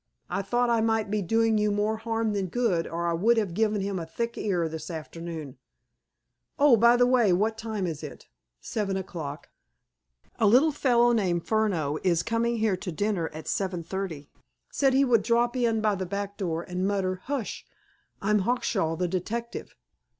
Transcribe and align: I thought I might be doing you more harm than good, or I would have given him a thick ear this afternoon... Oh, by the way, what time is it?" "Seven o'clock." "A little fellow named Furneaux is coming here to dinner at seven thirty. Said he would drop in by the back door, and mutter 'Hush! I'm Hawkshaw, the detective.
I 0.31 0.41
thought 0.41 0.71
I 0.71 0.81
might 0.81 1.11
be 1.11 1.21
doing 1.21 1.59
you 1.59 1.69
more 1.69 1.97
harm 1.97 2.33
than 2.33 2.47
good, 2.47 2.87
or 2.87 3.05
I 3.07 3.13
would 3.13 3.37
have 3.37 3.53
given 3.53 3.81
him 3.81 3.99
a 3.99 4.05
thick 4.07 4.35
ear 4.35 4.67
this 4.67 4.89
afternoon... 4.89 5.59
Oh, 6.57 6.75
by 6.75 6.97
the 6.97 7.05
way, 7.05 7.31
what 7.33 7.55
time 7.55 7.85
is 7.85 8.01
it?" 8.01 8.27
"Seven 8.59 8.97
o'clock." 8.97 9.49
"A 10.39 10.47
little 10.47 10.71
fellow 10.71 11.11
named 11.11 11.45
Furneaux 11.45 11.99
is 12.01 12.23
coming 12.23 12.57
here 12.57 12.77
to 12.77 12.91
dinner 12.91 13.27
at 13.31 13.47
seven 13.47 13.83
thirty. 13.83 14.31
Said 14.71 14.95
he 14.95 15.05
would 15.05 15.21
drop 15.21 15.55
in 15.55 15.81
by 15.81 15.93
the 15.93 16.07
back 16.07 16.35
door, 16.35 16.63
and 16.63 16.87
mutter 16.87 17.21
'Hush! 17.25 17.63
I'm 18.23 18.39
Hawkshaw, 18.39 18.95
the 18.95 19.07
detective. 19.07 19.75